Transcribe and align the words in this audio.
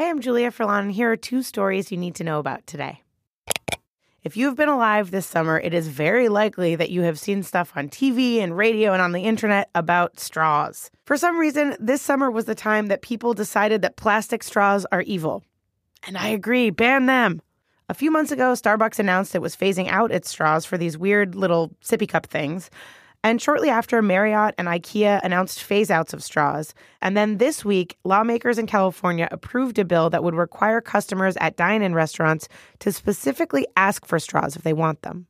Hey, 0.00 0.08
I'm 0.08 0.20
Julia 0.20 0.50
Furlan, 0.50 0.80
and 0.80 0.92
here 0.92 1.12
are 1.12 1.16
two 1.18 1.42
stories 1.42 1.92
you 1.92 1.98
need 1.98 2.14
to 2.14 2.24
know 2.24 2.38
about 2.38 2.66
today. 2.66 3.02
If 4.22 4.34
you've 4.34 4.56
been 4.56 4.70
alive 4.70 5.10
this 5.10 5.26
summer, 5.26 5.60
it 5.60 5.74
is 5.74 5.88
very 5.88 6.30
likely 6.30 6.74
that 6.74 6.88
you 6.88 7.02
have 7.02 7.18
seen 7.18 7.42
stuff 7.42 7.70
on 7.76 7.90
TV 7.90 8.38
and 8.38 8.56
radio 8.56 8.94
and 8.94 9.02
on 9.02 9.12
the 9.12 9.24
internet 9.24 9.68
about 9.74 10.18
straws. 10.18 10.90
For 11.04 11.18
some 11.18 11.36
reason, 11.36 11.76
this 11.78 12.00
summer 12.00 12.30
was 12.30 12.46
the 12.46 12.54
time 12.54 12.86
that 12.86 13.02
people 13.02 13.34
decided 13.34 13.82
that 13.82 13.96
plastic 13.96 14.42
straws 14.42 14.86
are 14.90 15.02
evil. 15.02 15.44
And 16.06 16.16
I 16.16 16.28
agree, 16.28 16.70
ban 16.70 17.04
them. 17.04 17.42
A 17.90 17.92
few 17.92 18.10
months 18.10 18.32
ago, 18.32 18.52
Starbucks 18.52 18.98
announced 18.98 19.34
it 19.34 19.42
was 19.42 19.54
phasing 19.54 19.88
out 19.88 20.12
its 20.12 20.30
straws 20.30 20.64
for 20.64 20.78
these 20.78 20.96
weird 20.96 21.34
little 21.34 21.76
sippy 21.84 22.08
cup 22.08 22.24
things. 22.24 22.70
And 23.22 23.40
shortly 23.40 23.68
after, 23.68 24.00
Marriott 24.00 24.54
and 24.56 24.66
IKEA 24.66 25.20
announced 25.22 25.62
phase 25.62 25.90
outs 25.90 26.14
of 26.14 26.22
straws. 26.22 26.72
And 27.02 27.16
then 27.16 27.36
this 27.36 27.64
week, 27.64 27.98
lawmakers 28.02 28.56
in 28.56 28.66
California 28.66 29.28
approved 29.30 29.78
a 29.78 29.84
bill 29.84 30.08
that 30.10 30.24
would 30.24 30.34
require 30.34 30.80
customers 30.80 31.36
at 31.36 31.56
dine 31.56 31.82
in 31.82 31.94
restaurants 31.94 32.48
to 32.78 32.92
specifically 32.92 33.66
ask 33.76 34.06
for 34.06 34.18
straws 34.18 34.56
if 34.56 34.62
they 34.62 34.72
want 34.72 35.02
them. 35.02 35.26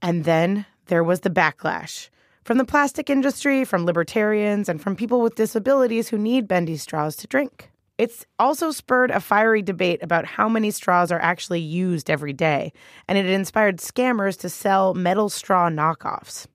And 0.00 0.24
then 0.24 0.66
there 0.86 1.02
was 1.02 1.20
the 1.20 1.30
backlash 1.30 2.10
from 2.44 2.58
the 2.58 2.64
plastic 2.64 3.08
industry, 3.08 3.64
from 3.64 3.86
libertarians, 3.86 4.68
and 4.68 4.80
from 4.80 4.96
people 4.96 5.20
with 5.20 5.34
disabilities 5.34 6.08
who 6.08 6.18
need 6.18 6.48
bendy 6.48 6.76
straws 6.76 7.16
to 7.16 7.26
drink. 7.26 7.70
It's 7.98 8.26
also 8.38 8.70
spurred 8.70 9.10
a 9.10 9.20
fiery 9.20 9.62
debate 9.62 10.02
about 10.02 10.24
how 10.24 10.48
many 10.48 10.70
straws 10.70 11.12
are 11.12 11.20
actually 11.20 11.60
used 11.60 12.10
every 12.10 12.32
day, 12.32 12.72
and 13.06 13.16
it 13.16 13.26
inspired 13.26 13.78
scammers 13.78 14.36
to 14.40 14.48
sell 14.48 14.94
metal 14.94 15.28
straw 15.28 15.68
knockoffs. 15.68 16.46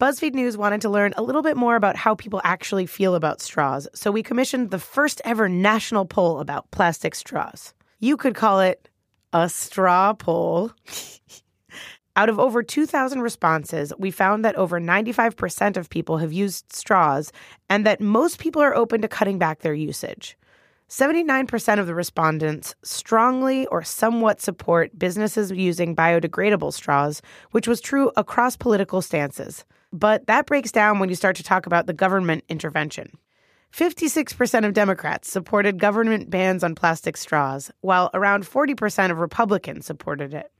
BuzzFeed 0.00 0.32
News 0.32 0.56
wanted 0.56 0.80
to 0.80 0.88
learn 0.88 1.12
a 1.18 1.22
little 1.22 1.42
bit 1.42 1.58
more 1.58 1.76
about 1.76 1.94
how 1.94 2.14
people 2.14 2.40
actually 2.42 2.86
feel 2.86 3.14
about 3.14 3.42
straws, 3.42 3.86
so 3.92 4.10
we 4.10 4.22
commissioned 4.22 4.70
the 4.70 4.78
first 4.78 5.20
ever 5.26 5.46
national 5.46 6.06
poll 6.06 6.40
about 6.40 6.70
plastic 6.70 7.14
straws. 7.14 7.74
You 7.98 8.16
could 8.16 8.34
call 8.34 8.60
it 8.60 8.88
a 9.34 9.50
straw 9.50 10.14
poll. 10.14 10.72
Out 12.16 12.30
of 12.30 12.40
over 12.40 12.62
2,000 12.62 13.20
responses, 13.20 13.92
we 13.98 14.10
found 14.10 14.42
that 14.42 14.56
over 14.56 14.80
95% 14.80 15.76
of 15.76 15.90
people 15.90 16.16
have 16.16 16.32
used 16.32 16.72
straws 16.72 17.30
and 17.68 17.84
that 17.84 18.00
most 18.00 18.38
people 18.38 18.62
are 18.62 18.74
open 18.74 19.02
to 19.02 19.08
cutting 19.08 19.38
back 19.38 19.60
their 19.60 19.74
usage. 19.74 20.34
79% 20.88 21.78
of 21.78 21.86
the 21.86 21.94
respondents 21.94 22.74
strongly 22.82 23.66
or 23.66 23.82
somewhat 23.82 24.40
support 24.40 24.98
businesses 24.98 25.52
using 25.52 25.94
biodegradable 25.94 26.72
straws, 26.72 27.20
which 27.50 27.68
was 27.68 27.82
true 27.82 28.10
across 28.16 28.56
political 28.56 29.02
stances. 29.02 29.66
But 29.92 30.26
that 30.26 30.46
breaks 30.46 30.70
down 30.70 30.98
when 30.98 31.08
you 31.08 31.14
start 31.14 31.36
to 31.36 31.42
talk 31.42 31.66
about 31.66 31.86
the 31.86 31.92
government 31.92 32.44
intervention. 32.48 33.18
56% 33.72 34.66
of 34.66 34.72
Democrats 34.72 35.30
supported 35.30 35.78
government 35.78 36.30
bans 36.30 36.64
on 36.64 36.74
plastic 36.74 37.16
straws, 37.16 37.70
while 37.80 38.10
around 38.14 38.44
40% 38.44 39.10
of 39.10 39.18
Republicans 39.18 39.86
supported 39.86 40.34
it. 40.34 40.50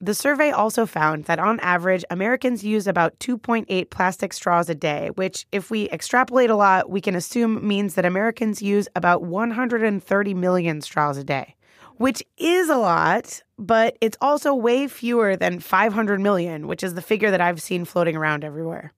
The 0.00 0.14
survey 0.14 0.50
also 0.50 0.84
found 0.84 1.24
that 1.24 1.38
on 1.38 1.58
average, 1.60 2.04
Americans 2.10 2.62
use 2.62 2.86
about 2.86 3.18
2.8 3.18 3.88
plastic 3.88 4.32
straws 4.32 4.68
a 4.68 4.74
day, 4.74 5.10
which, 5.14 5.46
if 5.52 5.70
we 5.70 5.88
extrapolate 5.90 6.50
a 6.50 6.56
lot, 6.56 6.90
we 6.90 7.00
can 7.00 7.14
assume 7.14 7.66
means 7.66 7.94
that 7.94 8.04
Americans 8.04 8.60
use 8.60 8.88
about 8.94 9.22
130 9.22 10.34
million 10.34 10.82
straws 10.82 11.16
a 11.16 11.24
day 11.24 11.56
which 11.98 12.22
is 12.36 12.68
a 12.68 12.76
lot, 12.76 13.42
but 13.58 13.96
it's 14.00 14.18
also 14.20 14.54
way 14.54 14.88
fewer 14.88 15.36
than 15.36 15.60
500 15.60 16.20
million, 16.20 16.66
which 16.66 16.82
is 16.82 16.94
the 16.94 17.02
figure 17.02 17.30
that 17.30 17.40
I've 17.40 17.62
seen 17.62 17.84
floating 17.84 18.16
around 18.16 18.44
everywhere. 18.44 18.92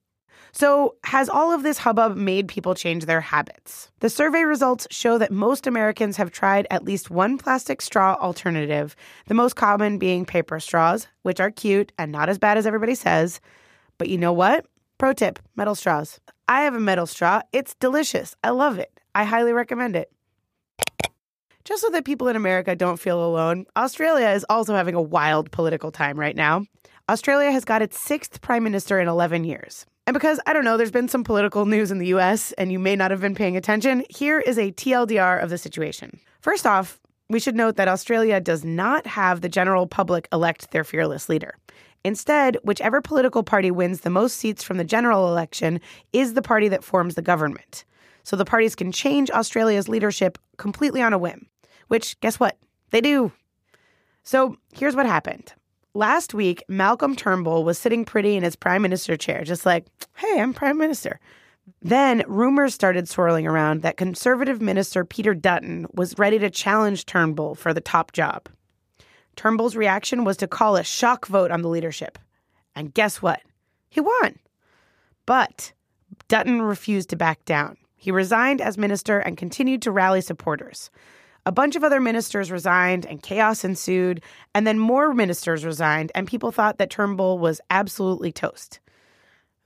So, 0.51 0.95
has 1.03 1.29
all 1.29 1.51
of 1.51 1.61
this 1.61 1.77
hubbub 1.77 2.17
made 2.17 2.47
people 2.47 2.73
change 2.73 3.05
their 3.05 3.21
habits? 3.21 3.91
The 3.99 4.09
survey 4.09 4.43
results 4.43 4.87
show 4.89 5.19
that 5.19 5.31
most 5.31 5.67
Americans 5.67 6.17
have 6.17 6.31
tried 6.31 6.65
at 6.71 6.83
least 6.83 7.11
one 7.11 7.37
plastic 7.37 7.81
straw 7.81 8.15
alternative, 8.19 8.95
the 9.27 9.35
most 9.35 9.55
common 9.55 9.99
being 9.99 10.25
paper 10.25 10.59
straws, 10.59 11.07
which 11.21 11.39
are 11.39 11.51
cute 11.51 11.91
and 11.99 12.11
not 12.11 12.29
as 12.29 12.39
bad 12.39 12.57
as 12.57 12.65
everybody 12.65 12.95
says. 12.95 13.39
But 13.99 14.09
you 14.09 14.17
know 14.17 14.33
what? 14.33 14.65
Pro 14.97 15.13
tip 15.13 15.39
metal 15.55 15.75
straws. 15.75 16.19
I 16.47 16.63
have 16.63 16.73
a 16.73 16.79
metal 16.79 17.05
straw. 17.05 17.41
It's 17.53 17.75
delicious. 17.75 18.35
I 18.43 18.49
love 18.49 18.79
it. 18.79 18.99
I 19.13 19.25
highly 19.25 19.53
recommend 19.53 19.95
it. 19.95 20.11
Just 21.65 21.81
so 21.81 21.89
that 21.89 22.05
people 22.05 22.27
in 22.27 22.35
America 22.35 22.75
don't 22.75 22.99
feel 22.99 23.23
alone, 23.23 23.65
Australia 23.75 24.29
is 24.29 24.45
also 24.49 24.75
having 24.75 24.95
a 24.95 25.01
wild 25.01 25.51
political 25.51 25.91
time 25.91 26.19
right 26.19 26.35
now. 26.35 26.65
Australia 27.09 27.51
has 27.51 27.65
got 27.65 27.81
its 27.81 27.99
sixth 27.99 28.41
prime 28.41 28.63
minister 28.63 28.99
in 28.99 29.07
11 29.07 29.43
years. 29.43 29.85
And 30.07 30.13
because, 30.13 30.39
I 30.47 30.53
don't 30.53 30.65
know, 30.65 30.77
there's 30.77 30.91
been 30.91 31.07
some 31.07 31.23
political 31.23 31.65
news 31.65 31.91
in 31.91 31.99
the 31.99 32.07
US 32.07 32.51
and 32.53 32.71
you 32.71 32.79
may 32.79 32.95
not 32.95 33.11
have 33.11 33.21
been 33.21 33.35
paying 33.35 33.57
attention, 33.57 34.03
here 34.09 34.39
is 34.39 34.57
a 34.57 34.71
TLDR 34.71 35.43
of 35.43 35.49
the 35.49 35.57
situation. 35.57 36.19
First 36.41 36.65
off, 36.65 36.99
we 37.29 37.39
should 37.39 37.55
note 37.55 37.75
that 37.75 37.87
Australia 37.87 38.39
does 38.39 38.65
not 38.65 39.05
have 39.05 39.41
the 39.41 39.49
general 39.49 39.85
public 39.85 40.27
elect 40.31 40.71
their 40.71 40.83
fearless 40.83 41.29
leader. 41.29 41.55
Instead, 42.03 42.57
whichever 42.63 43.01
political 43.01 43.43
party 43.43 43.69
wins 43.69 44.01
the 44.01 44.09
most 44.09 44.37
seats 44.37 44.63
from 44.63 44.77
the 44.77 44.83
general 44.83 45.27
election 45.27 45.79
is 46.13 46.33
the 46.33 46.41
party 46.41 46.69
that 46.69 46.83
forms 46.83 47.15
the 47.15 47.21
government. 47.21 47.83
So 48.23 48.35
the 48.35 48.45
parties 48.45 48.75
can 48.75 48.91
change 48.91 49.31
Australia's 49.31 49.89
leadership 49.89 50.37
completely 50.57 51.01
on 51.01 51.13
a 51.13 51.17
whim 51.17 51.49
which, 51.89 52.17
guess 52.21 52.39
what? 52.39 52.57
They 52.91 53.01
do. 53.01 53.33
So 54.23 54.55
here's 54.73 54.95
what 54.95 55.05
happened. 55.05 55.53
Last 55.93 56.33
week, 56.33 56.63
Malcolm 56.69 57.15
Turnbull 57.15 57.65
was 57.65 57.77
sitting 57.77 58.05
pretty 58.05 58.37
in 58.37 58.43
his 58.43 58.55
prime 58.55 58.81
minister 58.81 59.17
chair, 59.17 59.43
just 59.43 59.65
like, 59.65 59.85
hey, 60.15 60.39
I'm 60.39 60.53
prime 60.53 60.77
minister. 60.77 61.19
Then 61.81 62.23
rumors 62.27 62.73
started 62.73 63.09
swirling 63.09 63.47
around 63.47 63.81
that 63.81 63.97
conservative 63.97 64.61
minister 64.61 65.03
Peter 65.03 65.33
Dutton 65.33 65.87
was 65.93 66.17
ready 66.17 66.39
to 66.39 66.49
challenge 66.49 67.05
Turnbull 67.05 67.55
for 67.55 67.73
the 67.73 67.81
top 67.81 68.11
job. 68.11 68.47
Turnbull's 69.35 69.75
reaction 69.75 70.23
was 70.23 70.37
to 70.37 70.47
call 70.47 70.75
a 70.75 70.83
shock 70.83 71.25
vote 71.25 71.51
on 71.51 71.61
the 71.61 71.69
leadership. 71.69 72.17
And 72.75 72.93
guess 72.93 73.21
what? 73.21 73.41
He 73.89 73.99
won. 73.99 74.37
But 75.25 75.73
Dutton 76.27 76.61
refused 76.61 77.09
to 77.09 77.15
back 77.15 77.45
down. 77.45 77.77
He 77.99 78.11
resigned 78.11 78.61
as 78.61 78.77
minister 78.77 79.19
and 79.19 79.37
continued 79.37 79.81
to 79.83 79.91
rally 79.91 80.21
supporters. 80.21 80.89
A 81.45 81.51
bunch 81.51 81.75
of 81.75 81.83
other 81.83 81.99
ministers 81.99 82.49
resigned 82.49 83.05
and 83.05 83.21
chaos 83.21 83.63
ensued, 83.65 84.23
and 84.55 84.65
then 84.65 84.79
more 84.79 85.13
ministers 85.13 85.65
resigned, 85.65 86.11
and 86.15 86.25
people 86.25 86.51
thought 86.51 86.77
that 86.77 86.89
Turnbull 86.89 87.37
was 87.37 87.59
absolutely 87.69 88.31
toast. 88.31 88.79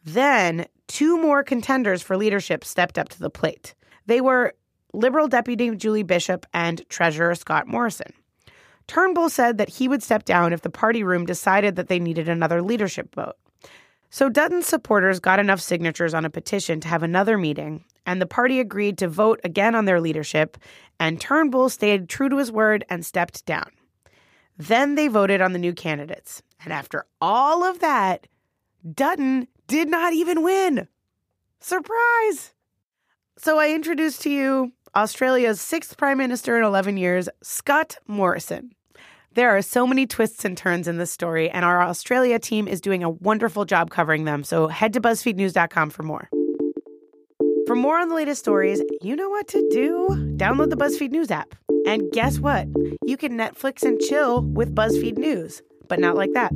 Then 0.03 0.65
two 0.87 1.21
more 1.21 1.43
contenders 1.43 2.01
for 2.01 2.17
leadership 2.17 2.65
stepped 2.65 2.97
up 2.97 3.09
to 3.09 3.19
the 3.19 3.29
plate. 3.29 3.75
They 4.07 4.19
were 4.19 4.53
Liberal 4.93 5.27
Deputy 5.27 5.75
Julie 5.75 6.03
Bishop 6.03 6.45
and 6.53 6.87
Treasurer 6.89 7.35
Scott 7.35 7.67
Morrison. 7.67 8.13
Turnbull 8.87 9.29
said 9.29 9.59
that 9.59 9.69
he 9.69 9.87
would 9.87 10.03
step 10.03 10.25
down 10.25 10.53
if 10.53 10.61
the 10.61 10.69
party 10.69 11.03
room 11.03 11.25
decided 11.25 11.75
that 11.75 11.87
they 11.87 11.99
needed 11.99 12.27
another 12.27 12.61
leadership 12.61 13.13
vote. 13.13 13.35
So 14.09 14.27
Dutton's 14.29 14.67
supporters 14.67 15.19
got 15.19 15.39
enough 15.39 15.61
signatures 15.61 16.13
on 16.13 16.25
a 16.25 16.29
petition 16.29 16.79
to 16.81 16.87
have 16.87 17.01
another 17.01 17.37
meeting, 17.37 17.85
and 18.05 18.21
the 18.21 18.25
party 18.25 18.59
agreed 18.59 18.97
to 18.97 19.07
vote 19.07 19.39
again 19.43 19.75
on 19.75 19.85
their 19.85 20.01
leadership, 20.01 20.57
and 20.99 21.19
Turnbull 21.19 21.69
stayed 21.69 22.09
true 22.09 22.29
to 22.29 22.37
his 22.37 22.51
word 22.51 22.85
and 22.89 23.05
stepped 23.05 23.45
down. 23.45 23.69
Then 24.57 24.95
they 24.95 25.07
voted 25.07 25.41
on 25.41 25.53
the 25.53 25.59
new 25.59 25.73
candidates. 25.73 26.41
And 26.63 26.71
after 26.71 27.05
all 27.19 27.63
of 27.63 27.79
that, 27.79 28.27
Dutton 28.93 29.47
did 29.67 29.89
not 29.89 30.13
even 30.13 30.43
win. 30.43 30.87
Surprise! 31.59 32.53
So 33.37 33.59
I 33.59 33.71
introduced 33.71 34.21
to 34.23 34.29
you 34.29 34.71
Australia's 34.95 35.59
sixth 35.59 35.97
Prime 35.97 36.17
Minister 36.17 36.57
in 36.57 36.63
11 36.63 36.97
years, 36.97 37.27
Scott 37.41 37.97
Morrison. 38.07 38.71
There 39.33 39.49
are 39.49 39.63
so 39.63 39.87
many 39.87 40.05
twists 40.05 40.45
and 40.45 40.55
turns 40.55 40.87
in 40.87 40.97
this 40.97 41.11
story, 41.11 41.49
and 41.49 41.65
our 41.65 41.81
Australia 41.81 42.37
team 42.37 42.67
is 42.67 42.79
doing 42.79 43.03
a 43.03 43.09
wonderful 43.09 43.65
job 43.65 43.89
covering 43.89 44.25
them. 44.25 44.43
So 44.43 44.67
head 44.67 44.93
to 44.93 45.01
BuzzFeedNews.com 45.01 45.89
for 45.89 46.03
more. 46.03 46.29
For 47.65 47.75
more 47.75 47.97
on 47.97 48.09
the 48.09 48.15
latest 48.15 48.41
stories, 48.41 48.81
you 49.01 49.15
know 49.15 49.29
what 49.29 49.47
to 49.49 49.69
do. 49.71 50.07
Download 50.35 50.69
the 50.69 50.75
BuzzFeed 50.75 51.11
News 51.11 51.31
app. 51.31 51.55
And 51.85 52.11
guess 52.11 52.39
what? 52.39 52.67
You 53.05 53.15
can 53.15 53.37
Netflix 53.37 53.83
and 53.83 53.99
chill 54.01 54.41
with 54.41 54.75
BuzzFeed 54.75 55.17
News, 55.17 55.61
but 55.87 55.97
not 55.97 56.15
like 56.17 56.33
that. 56.33 56.51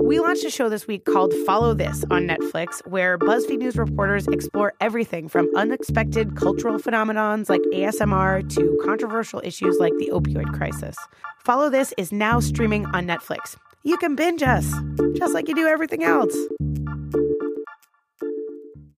We 0.00 0.18
launched 0.18 0.44
a 0.44 0.50
show 0.50 0.68
this 0.68 0.88
week 0.88 1.04
called 1.04 1.32
Follow 1.46 1.74
This 1.74 2.04
on 2.10 2.26
Netflix, 2.26 2.84
where 2.88 3.18
BuzzFeed 3.18 3.58
News 3.58 3.76
reporters 3.76 4.26
explore 4.26 4.72
everything 4.80 5.28
from 5.28 5.48
unexpected 5.54 6.36
cultural 6.36 6.78
phenomenons 6.78 7.48
like 7.48 7.62
ASMR 7.72 8.48
to 8.54 8.80
controversial 8.84 9.40
issues 9.44 9.78
like 9.78 9.92
the 9.98 10.10
opioid 10.12 10.52
crisis. 10.56 10.96
Follow 11.44 11.70
This 11.70 11.94
is 11.96 12.10
now 12.10 12.40
streaming 12.40 12.84
on 12.86 13.06
Netflix. 13.06 13.56
You 13.84 13.96
can 13.96 14.16
binge 14.16 14.42
us, 14.42 14.72
just 15.16 15.34
like 15.34 15.46
you 15.46 15.54
do 15.54 15.68
everything 15.68 16.02
else. 16.02 16.36